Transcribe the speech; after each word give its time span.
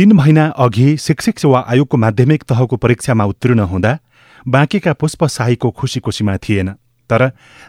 तीन 0.00 0.12
महिना 0.12 0.44
अघि 0.58 0.96
शिक्षक 0.96 1.38
सेवा 1.38 1.60
आयोगको 1.68 1.96
माध्यमिक 1.96 2.42
तहको 2.42 2.76
परीक्षामा 2.76 3.24
उत्तीर्ण 3.24 3.60
हुँदा 3.70 3.92
बाँकीका 4.48 4.92
पुष्प 4.92 5.24
शाहीको 5.28 5.70
खुसी 5.70 6.00
खुसीमा 6.00 6.36
थिएन 6.36 6.68
तर 7.10 7.22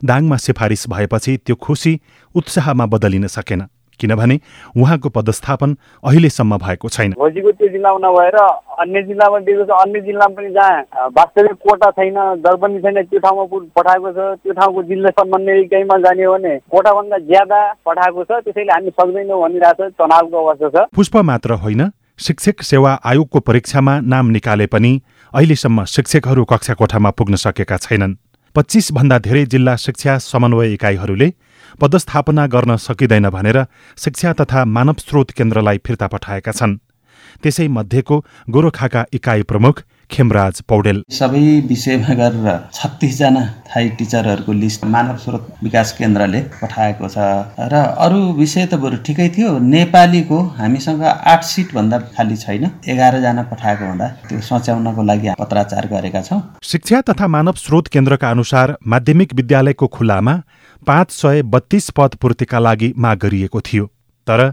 दाङमा 0.05 0.37
सिफारिस 0.37 0.87
भएपछि 0.89 1.35
त्यो 1.45 1.55
खुसी 1.65 1.93
उत्साहमा 2.35 2.85
बदलिन 2.93 3.27
सकेन 3.27 3.65
किनभने 3.99 4.39
उहाँको 4.79 5.09
पदस्थापन 5.09 5.75
अहिलेसम्म 6.03 6.57
भएको 6.57 6.89
छैन। 6.89 7.11
भोजीको 7.19 7.51
त्यो 7.51 7.67
जिल्लामा 7.67 7.99
नभएर 8.07 8.37
अन्य 8.79 9.03
जिल्लामा 9.11 9.39
दिएको 9.43 9.65
छ 9.67 9.83
अन्य 9.83 10.01
जिल्लामा 10.07 10.35
पनि 10.35 10.49
जहाँ 10.55 11.11
वास्तविक 11.19 11.59
कोटा 11.67 11.91
छैन 11.99 12.15
दर 12.47 12.55
पनि 12.63 12.79
छैन 12.79 13.03
त्यो 13.11 13.19
ठाउँमा 13.19 13.43
पठाएको 13.75 14.11
छ 14.11 14.39
त्यो 14.39 14.53
ठाउँको 14.55 14.83
जिल्ला 14.89 15.09
समन्वय 15.19 15.61
इकाइमा 15.67 15.97
जाने 16.07 16.23
हो 16.23 16.33
भने 16.37 16.57
कोटाभन्दा 16.71 17.17
ज्यादा 17.27 17.59
पठाएको 17.85 18.23
छ 18.23 18.43
त्यसैले 18.45 18.71
हामी 18.71 18.99
सक्दैनौँ 18.99 19.41
भनिरहेको 19.41 19.89
छ 19.89 19.93
तनावको 19.99 20.45
अवस्था 20.47 20.69
छ। 20.69 20.87
पुष्प 20.95 21.17
मात्र 21.31 21.59
होइन 21.65 21.91
शिक्षक 22.21 22.61
सेवा 22.61 22.91
आयोगको 23.05 23.39
परीक्षामा 23.39 23.93
नाम 24.05 24.25
निकाले 24.29 24.65
पनि 24.67 24.91
अहिलेसम्म 25.33 25.85
शिक्षकहरू 25.85 26.43
कक्षा 26.45 26.73
कोठामा 26.73 27.09
पुग्न 27.09 27.35
सकेका 27.35 27.77
छैनन्। 27.77 28.13
पच्चिस 28.55 28.91
भन्दा 28.91 29.17
धेरै 29.19 29.45
जिल्ला 29.45 29.75
शिक्षा 29.75 30.17
समन्वय 30.21 30.73
इकाइहरूले 30.73 31.29
पदस्थापना 31.81 32.45
गर्न 32.47 32.75
सकिँदैन 32.77 33.29
भनेर 33.29 33.57
शिक्षा 33.97 34.33
तथा 34.33 34.65
मानव 34.65 35.01
स्रोत 35.01 35.31
केन्द्रलाई 35.31 35.77
फिर्ता 35.85 36.07
पठाएका 36.07 36.51
छन्। 36.51 36.77
त्यसै 37.41 37.67
मध्येको 37.67 38.15
गोरोखाका 38.49 39.05
इकाइ 39.13 39.41
प्रमुख 39.43 39.81
खेमराज 40.11 40.61
पौडेल। 40.69 41.01
सबै 41.11 41.43
विषयमा 41.67 42.13
गरेर 42.19 42.47
छत्तिसजना 42.73 43.43
थाई 43.67 43.89
टिचरहरूको 43.97 44.53
लिस्ट 44.53 44.85
मानव 44.85 45.17
स्रोत 45.17 45.43
विकास 45.63 45.91
केन्द्रले 45.97 46.39
पठाएको 46.61 47.07
छ। 47.07 47.17
र 47.71 47.73
अरू 47.97 48.19
विषय 48.35 48.65
त 48.65 48.73
बरु 48.75 48.97
ठिकै 49.07 49.27
थियो। 49.35 49.51
नेपालीको 49.67 50.39
हामीसँग 50.57 51.03
आठ 51.03 51.43
सिटभन्दा 51.43 51.99
खाली 52.15 52.35
छैन। 52.37 52.63
एघारजना 52.85 53.43
पठाएको 53.51 53.85
हुँदा 53.85 54.07
त्यो 54.27 54.39
सच्याउनको 54.41 55.01
लागि 55.03 55.29
पत्राचार 55.39 55.87
गरेका 55.87 56.21
छौँ। 56.21 56.41
शिक्षा 56.63 57.01
तथा 57.09 57.27
मानव 57.27 57.55
स्रोत 57.57 57.87
केन्द्रका 57.87 58.29
अनुसार 58.29 58.75
माध्यमिक 58.85 59.33
विद्यालयको 59.33 59.87
खुल्लामा 59.87 60.35
पाँच 60.87 61.11
सय 61.11 61.41
बत्तीस 61.47 61.89
पद 61.97 62.15
पूर्तिका 62.21 62.59
लागि 62.59 62.93
माग 62.97 63.17
गरिएको 63.17 63.61
थियो। 63.61 63.85
तर 64.27 64.51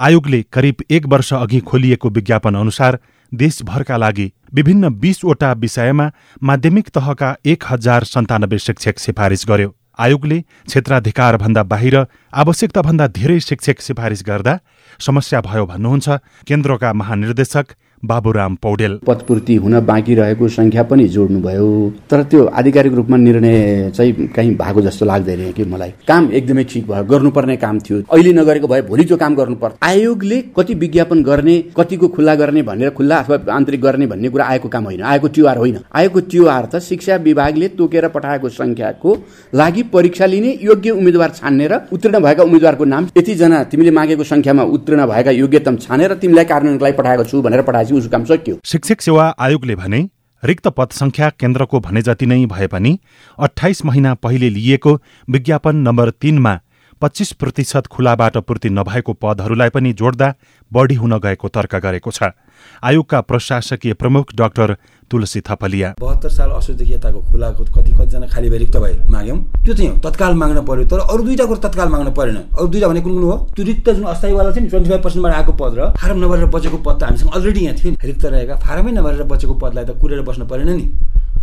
आयोगले 0.00 0.40
करिब 0.52 0.76
एक 0.90 1.06
वर्ष 1.06 1.32
अघि 1.34 1.60
खोलिएको 1.62 2.08
विज्ञापन 2.10 2.54
अनुसार 2.56 2.98
देशभरका 3.34 3.96
लागि 3.96 4.30
विभिन्न 4.54 4.88
बीसवटा 5.00 5.52
विषयमा 5.52 6.10
माध्यमिक 6.42 6.88
तहका 6.88 7.34
एक 7.44 7.64
हजार 7.68 8.04
सन्तानब्बे 8.04 8.58
शिक्षक 8.58 8.98
सिफारिस 8.98 9.44
गर्यो। 9.48 9.74
आयोगले 9.98 10.38
क्षेत्राधिकारभन्दा 10.66 11.62
बाहिर 11.62 11.96
आवश्यकताभन्दा 12.34 13.06
धेरै 13.18 13.38
शिक्षक 13.40 13.80
सिफारिस 13.80 14.22
गर्दा 14.26 14.58
समस्या 15.00 15.40
भयो 15.40 15.66
भन्नुहुन्छ 15.66 16.08
केन्द्रका 16.48 16.92
महानिर्देशक 16.92 17.66
बाबुराम 18.02 18.54
पौडेल। 18.54 18.98
पदपूर्ति 19.06 19.54
हुन 19.54 19.80
बाँकी 19.80 20.14
रहेको 20.14 20.48
संख्या 20.48 20.82
पनि 20.82 21.04
जोड्नुभयो। 21.08 21.68
तर 22.10 22.22
त्यो 22.22 22.44
आधिकारिक 22.44 22.92
रूपमा 22.92 23.16
निर्णय 23.16 23.90
चाहिँ 23.90 24.26
कहीँ 24.26 24.54
भएको 24.54 24.80
जस्तो 24.80 25.06
लाग्दैन 25.06 25.52
कि 25.52 25.64
मलाई। 25.64 25.90
काम 26.08 26.30
एकदमै 26.32 26.64
ठिक 26.64 26.86
भयो 26.86 27.04
गर्नुपर्ने 27.04 27.56
काम 27.56 27.78
थियो। 27.80 28.02
अहिले 28.12 28.32
नगरेको 28.32 28.68
भए 28.68 28.82
भोलि 28.82 29.04
त्यो 29.04 29.16
काम 29.16 29.34
गर्नुपर्छ। 29.34 29.74
आयोगले 29.82 30.40
कति 30.56 30.74
विज्ञापन 30.74 31.22
गर्ने 31.22 31.56
कतिको 31.76 32.08
खुल्ला 32.08 32.34
गर्ने 32.34 32.62
भनेर 32.62 32.90
खुल्ला 32.90 33.16
अथवा 33.16 33.38
आन्तरिक 33.54 33.80
गर्ने 33.80 34.06
भन्ने 34.06 34.28
कुरा 34.28 34.44
आएको 34.44 34.68
काम 34.68 34.84
होइन। 34.84 35.02
आएको 35.02 35.28
त्युहार 35.28 35.58
होइन। 35.58 35.78
आएको 35.94 36.20
त्युहार 36.20 36.68
त 36.74 36.78
शिक्षा 36.80 37.16
विभागले 37.24 37.68
तोकेर 37.68 38.08
पठाएको 38.08 38.48
संख्याको 38.50 39.16
लागि 39.54 39.82
परीक्षा 39.94 40.26
लिने 40.26 40.58
योग्य 40.62 40.90
उम्मेद्वार 40.90 41.30
छान्ने 41.30 41.66
र 41.66 41.80
उत्तीर्ण 41.92 42.20
भएका 42.20 42.42
उम्मेद्वारको 42.42 42.84
नाम 42.84 43.08
यतिजना 43.18 43.62
तिमीले 43.64 43.90
मागेको 43.90 44.24
संख्यामा 44.24 44.62
उत्तीर्ण 44.76 45.06
भएका 45.06 45.30
योग्यतम 45.32 45.76
छानेर 45.78 46.14
तिमीलाई 46.14 46.44
कार्यान्वयनलाई 46.44 46.92
पठाएको 46.92 47.24
छु 47.24 47.42
भनेर 47.42 47.62
पठाएपछि 47.62 47.93
उसको 47.94 48.10
काम 48.10 48.24
सक्यो। 48.24 48.58
शिक्षक 48.64 49.00
सेवा 49.00 49.34
आयोगले 49.38 49.76
भने 49.76 50.08
रिक्त 50.42 50.68
पद 50.68 50.90
संख्या 50.92 51.28
केन्द्रको 51.30 51.80
भने 51.80 52.02
जति 52.02 52.26
नै 52.26 52.44
भए 52.46 52.66
पनि 52.66 52.98
अठाइस 53.38 53.84
महिना 53.84 54.14
पहिले 54.14 54.50
लिइएको 54.50 54.92
विज्ञापन 55.28 55.76
नम्बर 55.76 56.10
तीनमा 56.10 56.58
पच्चिस 57.02 57.32
प्रतिशत 57.32 57.86
खुलाबाट 57.86 58.36
पूर्ति 58.38 58.70
नभएको 58.70 59.12
पदहरूलाई 59.12 59.68
पनि 59.68 59.92
जोड्दा 59.92 60.34
बढी 60.72 60.94
हुन 60.94 61.18
गएको 61.18 61.48
तर्क 61.48 61.74
गरेको 61.76 62.10
छ। 62.10 62.22
आयोगका 62.82 63.20
प्रशासकीय 63.20 63.92
प्रमुख 63.94 64.34
डाक्टर 64.34 64.76
तुलसी 65.10 65.40
थपलिया। 65.40 65.94
बहत्तर 66.00 66.28
साल 66.28 66.50
असोजदेखि 66.50 66.92
यताको 66.92 67.20
खुलाको 67.30 67.64
कति 67.64 67.92
कतिजना 67.92 68.26
खाली 68.26 68.48
भए 68.50 68.58
रिक्त 68.58 68.76
भए 68.76 68.94
माग्यौँ। 69.10 69.38
त्यो 69.64 69.74
चाहिँ 69.74 70.00
तत्काल 70.00 70.34
माग्न 70.34 70.64
पर्यो। 70.64 70.84
तर 70.88 70.98
अरू 70.98 71.22
दुईवटा 71.22 71.44
कुरो 71.44 71.60
तत्काल 71.60 71.88
माग्न 71.88 72.10
परेन। 72.12 72.36
अरू 72.56 72.66
दुईवटा 72.66 72.88
भने 72.88 73.00
कुन 73.00 73.12
कुन 73.14 73.22
हो? 73.22 73.36
त्यो 73.54 73.64
रिक्त 73.64 73.90
जुन 73.90 74.04
अस्थायीवाला 74.04 74.50
थियो 74.50 74.62
नि 74.64 74.68
ट्वेन्टी 74.70 74.90
फाइभ 74.90 75.02
पर्सेन्टबाट 75.04 75.34
आएको 75.34 75.52
पद 75.52 75.72
र 75.78 75.80
फारम 76.00 76.18
नभरेर 76.24 76.46
बचेको 76.50 76.78
पद 76.80 76.96
त 76.98 77.02
हामीसँग 77.04 77.30
अलरेडी 77.34 77.60
यहाँ 77.60 77.76
थियो 77.76 77.90
नि। 77.92 77.96
रिक्त 78.00 78.24
रहेका 78.24 78.54
फारमै 78.64 78.92
नभरेर 78.92 79.22
बचेको 79.28 79.54
पदलाई 79.54 79.84
त 79.84 79.90
कुरेर 80.00 80.22
बस्नु 80.24 80.44
परेन 80.46 80.70
नि। 80.72 80.86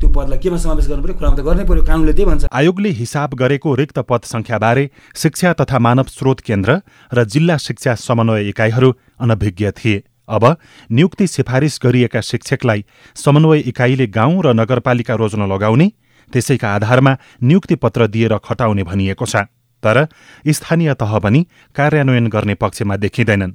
त्यो 0.02 0.10
पदलाई 0.10 0.38
केमा 0.42 0.58
समावेश 0.58 0.88
गर्नु 0.90 1.04
पर्यो 1.06 1.16
खुलामा 1.22 1.36
त 1.38 1.42
गर्नै 1.46 1.64
पर्यो 1.70 1.84
कानुनले 1.86 2.14
त्यही 2.18 2.26
भन्छ। 2.26 2.44
आयोगले 2.50 2.90
हिसाब 2.90 3.30
गरेको 3.38 3.70
रिक्त 3.78 4.00
पद 4.10 4.22
संख्याबारे 4.26 4.90
शिक्षा 5.16 5.54
तथा 5.62 5.78
मानव 5.80 6.10
स्रोत 6.10 6.40
केन्द्र 6.42 6.82
र 7.14 7.24
जिल्ला 7.24 7.58
शिक्षा 7.58 7.96
समन्वय 7.96 8.50
इकाइहरू 8.50 8.90
अनभिज्ञ 9.22 9.72
थिए। 9.78 9.98
अब 10.28 10.58
नियुक्ति 10.92 11.28
सिफारिस 11.28 11.80
गरिएका 11.84 12.22
शिक्षकलाई 12.22 12.86
समन्वय 13.16 13.60
इकाइले 13.60 14.08
गाउँ 14.08 14.42
र 14.44 14.54
नगरपालिका 14.54 15.16
रोज्न 15.16 15.52
लगाउने 15.52 15.92
त्यसैका 16.34 16.76
आधारमा 16.76 17.18
नियुक्ति 17.44 17.76
पत्र 17.76 18.08
दिएर 18.08 18.38
खटाउने 18.38 18.84
भनिएको 18.84 19.26
छ। 19.26 19.36
तर 19.84 20.08
स्थानीय 20.48 20.94
तह 20.94 21.18
पनि 21.20 21.48
कार्यान्वयन 21.76 22.28
गर्ने 22.28 22.56
पक्षमा 22.56 22.96
देखिँदैनन्। 22.98 23.52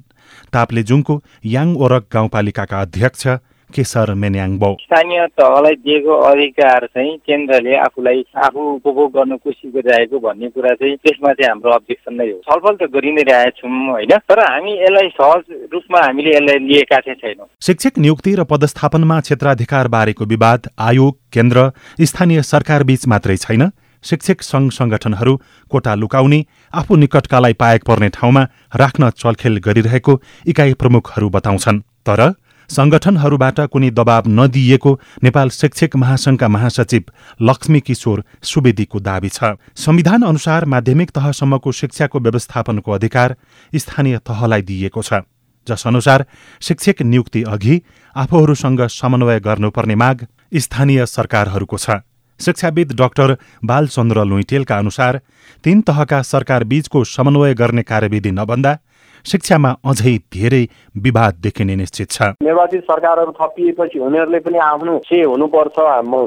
ताप्लेजुङको 0.53 1.23
याङ 1.45 1.75
ओरक 1.75 2.07
गाउँपालिकाका 2.13 2.81
अध्यक्ष 2.81 3.27
केशर 3.75 4.13
मेन्याङबो 4.13 4.69
स्थानीय 4.81 5.25
तहलाई 5.37 5.75
दिएको 5.85 6.13
अधिकार 6.29 6.85
चाहिँ 6.85 7.17
केन्द्रले 7.27 7.75
आफूलाई 7.77 8.23
आफू 8.45 8.61
उपभोग 8.75 9.11
गर्न 9.17 9.35
कोसिस 9.37 9.71
गरिरहेको 9.75 10.19
भन्ने 10.19 10.49
कुरा 10.49 10.73
चाहिँ 10.73 10.95
त्यसमा 10.97 11.33
चाहिँ 11.33 11.49
हाम्रो 11.49 11.71
अब्जेक्सन 11.71 12.13
नै 12.15 12.27
हो। 12.31 12.37
छलफल 12.47 12.75
त 12.75 12.89
गरि 12.95 13.11
नै 13.11 13.23
रहेका 13.27 13.49
छौँ 13.59 13.71
होइन? 13.91 14.13
तर 14.29 14.39
हामी 14.39 14.71
यसलाई 14.77 15.09
सहज 15.17 15.43
रूपमा 15.73 15.99
हामीले 15.99 16.35
यसलाई 16.35 16.59
लिएका 16.67 16.99
चाहिँ 16.99 17.19
छैनौँ। 17.21 17.47
शिक्षक 17.61 17.99
नियुक्ति 17.99 18.35
र 18.35 18.43
पदस्थापनमा 18.43 19.19
क्षेत्राधिकार 19.19 19.87
बारेको 19.87 20.25
विवाद 20.25 20.71
आयोग 20.79 21.17
केन्द्र 21.33 21.69
स्थानीय 22.01 22.41
सरकार 22.43 22.83
बीच 22.83 23.07
मात्रै 23.07 23.37
छैन। 23.37 23.69
शिक्षक 24.03 24.41
सङ्घ 24.41 24.71
संगठनहरू 24.71 25.33
कोटा 25.71 25.93
लुकाउने 25.95 26.39
आफू 26.73 26.95
निकटकालाई 26.95 27.53
पाएक 27.53 27.83
पर्ने 27.83 28.09
ठाउँमा 28.09 28.43
राख्न 28.75 29.09
चलखेल 29.19 29.57
गरिरहेको 29.59 30.21
इकाइ 30.47 30.73
प्रमुखहरू 30.73 31.29
बताउँछन्। 31.29 31.79
तर 32.07 32.21
संगठनहरूबाट 32.69 33.59
कुनै 33.71 33.89
दबाव 33.89 34.23
नदिइएको 34.29 34.91
नेपाल 35.23 35.49
शिक्षक 35.49 35.95
महासंघका 35.95 36.47
महासचिव 36.47 37.03
लक्ष्मी 37.41 37.79
किशोर 37.79 38.23
सुवेदीको 38.43 38.99
दावी 38.99 39.29
छ। 39.29 39.55
संविधान 39.75 40.23
अनुसार 40.23 40.65
माध्यमिक 40.65 41.11
तहसम्मको 41.11 41.71
शिक्षाको 41.71 42.19
व्यवस्थापनको 42.19 42.91
अधिकार 42.91 43.35
स्थानीय 43.73 44.17
तहलाई 44.19 44.61
दिइएको 44.61 45.01
छ। 45.01 45.23
जस 45.67 45.87
अनुसार 45.87 46.25
शिक्षक 46.61 47.01
नियुक्ति 47.01 47.43
अघि 47.43 47.81
आफूहरूसँग 48.15 48.81
समन्वय 48.91 49.39
गर्नुपर्ने 49.39 49.95
माग 49.95 50.25
स्थानीय 50.53 51.05
सरकारहरूको 51.05 51.77
छ। 51.77 52.03
शिक्षाविद 52.39 52.91
डाक्टर 52.93 53.35
बालचन्द्र 53.65 54.23
लुइटेलका 54.25 54.77
अनुसार 54.77 55.19
तीन 55.63 55.81
तहका 55.81 56.21
सरकार 56.21 56.63
बीचको 56.63 57.03
समन्वय 57.03 57.53
गर्ने 57.53 57.83
कार्यविधि 57.83 58.31
नबन्दा 58.31 58.77
शिक्षामा 59.27 59.69
अझै 59.85 60.15
धेरै 60.33 60.63
विवाद 60.95 61.33
देखिने 61.43 61.75
निश्चित 61.75 62.09
छ। 62.11 62.21
निर्वाचित 62.39 62.83
सरकारहरू 62.83 63.31
थपिएपछि 63.39 63.99
उनीहरूले 63.99 64.39
पनि 64.39 64.57
आफ्नो 64.65 64.97
से 65.05 65.21
हुनुपर्छ 65.23 65.75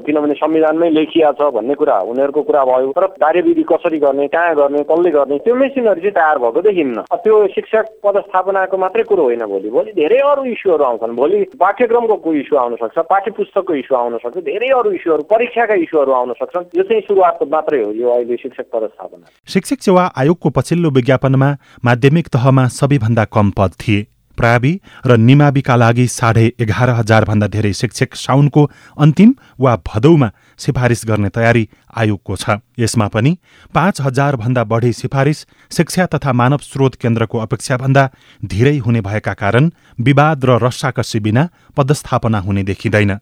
किनभने 0.06 0.34
संविधानमै 0.36 0.90
लेखिया 0.90 1.30
छ 1.32 1.48
भन्ने 1.54 1.74
कुरा 1.74 1.98
उनीहरूको 2.10 2.42
कुरा 2.42 2.64
भयो। 2.64 2.92
तर 2.92 3.06
कार्यविधि 3.16 3.62
कसरी 3.70 3.98
गर्ने 3.98 4.26
कहाँ 4.28 4.54
गर्ने 4.54 4.82
कसले 4.84 5.10
गर्ने 5.10 5.38
त्यो 5.40 5.54
मेसिनहरू 5.54 6.00
चाहिँ 6.00 6.14
तयार 6.14 6.38
भएको 6.38 6.60
देखिन्न। 6.62 7.04
त्यो 7.16 7.36
शिक्षक 7.56 7.84
पदस्थापनाको 8.04 8.76
मात्रै 8.76 9.02
कुरो 9.08 9.22
होइन 9.24 9.44
भोलि। 9.48 9.70
भोलि 9.70 9.90
धेरै 9.96 10.18
अरू 10.30 10.44
इस्युहरू 10.52 10.84
आउँछन्। 10.84 11.16
भोलि 11.16 11.38
पाठ्यक्रमको 11.56 12.34
इस्यु 12.34 12.58
आउन 12.58 12.76
सक्छ 12.82 12.98
पाठ्य 13.10 13.30
पुस्तकको 13.32 13.74
इस्यु 13.74 13.96
आउन 13.96 14.18
सक्छ 14.20 14.36
धेरै 14.44 14.68
अरू 14.76 14.90
इस्युहरू 14.92 15.22
परीक्षाका 15.32 15.74
इस्युहरू 15.86 16.12
आउन 16.12 16.32
सक्छन्। 16.36 16.68
यो 16.76 16.82
चाहिँ 16.84 17.02
सुरुवात 17.08 17.38
मात्रै 17.48 17.82
हो 17.82 17.90
यो 17.96 18.08
अहिले 18.10 18.36
शिक्षक 18.36 18.66
पदस्थापना। 18.68 19.24
शिक्षक 19.48 19.82
सेवा 19.82 20.04
आयोगको 20.16 20.48
पछिल्लो 20.50 20.90
विज्ञापनमा 20.90 21.50
माध्यमिक 21.84 22.28
तहमा 22.28 22.66
सबैभन्दा 22.90 23.24
कम 23.26 23.50
पद 23.50 23.72
थिए। 23.80 24.06
प्रावि 24.38 24.72
र 25.06 25.16
निमाविका 25.18 25.74
लागि 25.76 26.06
साढे 26.08 26.44
एघार 26.60 26.90
हजारभन्दा 26.90 27.46
धेरै 27.46 27.72
शिक्षक 27.72 28.14
साउनको 28.16 28.62
अन्तिम 28.98 29.34
वा 29.60 29.74
भदौमा 29.86 30.30
सिफारिस 30.58 31.02
गर्ने 31.06 31.28
तयारी 31.30 31.68
आयोगको 31.94 32.36
छ। 32.36 32.58
यसमा 32.78 33.06
पनि 33.14 33.36
पाँच 33.74 34.00
हजारभन्दा 34.00 34.64
बढी 34.64 34.92
सिफारिस 34.92 35.46
शिक्षा 35.70 36.06
तथा 36.08 36.32
मानव 36.32 36.60
स्रोत 36.64 36.94
केन्द्रको 36.98 37.38
अपेक्षाभन्दा 37.38 38.08
धेरै 38.44 38.76
हुने 38.78 39.00
भएका 39.00 39.34
कारण 39.36 39.70
विवाद 39.98 40.44
र 40.44 40.58
रस्साकसी 40.58 41.20
बिना 41.20 41.48
पदस्थापना 41.76 42.38
हुने 42.40 42.62
देखिँदैन। 42.64 43.18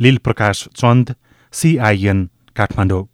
लील 0.00 0.16
प्रकाश 0.18 0.68
चन्द 0.76 1.14
सिआइएन 1.54 2.28
काठमाडौँ। 2.56 3.04